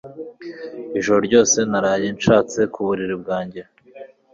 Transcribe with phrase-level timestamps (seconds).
[0.99, 3.61] ijoro ryose naraye nshatse ku buriri bwanjye